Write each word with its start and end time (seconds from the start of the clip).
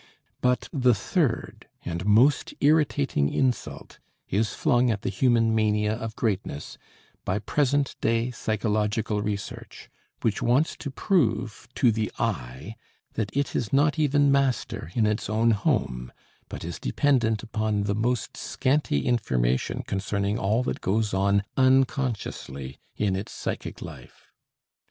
But 0.41 0.67
the 0.73 0.95
third 0.95 1.67
and 1.85 2.07
most 2.07 2.55
irritating 2.59 3.31
insult 3.31 3.99
is 4.27 4.55
flung 4.55 4.89
at 4.89 5.03
the 5.03 5.11
human 5.11 5.53
mania 5.53 5.93
of 5.93 6.15
greatness 6.15 6.79
by 7.23 7.37
present 7.37 7.95
day 8.01 8.31
psychological 8.31 9.21
research, 9.21 9.91
which 10.23 10.41
wants 10.41 10.75
to 10.77 10.89
prove 10.89 11.67
to 11.75 11.91
the 11.91 12.11
"I" 12.17 12.77
that 13.13 13.29
it 13.37 13.55
is 13.55 13.71
not 13.71 13.99
even 13.99 14.31
master 14.31 14.91
in 14.95 15.05
its 15.05 15.29
own 15.29 15.51
home, 15.51 16.11
but 16.49 16.65
is 16.65 16.79
dependent 16.79 17.43
upon 17.43 17.83
the 17.83 17.93
most 17.93 18.35
scanty 18.35 19.05
information 19.05 19.83
concerning 19.85 20.35
all 20.39 20.63
that 20.63 20.81
goes 20.81 21.13
on 21.13 21.43
unconsciously 21.57 22.79
in 22.95 23.15
its 23.15 23.31
psychic 23.33 23.83
life. 23.83 24.31